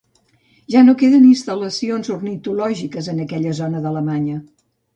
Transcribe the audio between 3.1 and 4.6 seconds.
en aquella zona d’Alemanya.